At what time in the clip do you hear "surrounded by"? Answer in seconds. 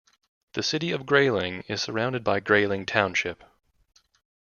1.83-2.39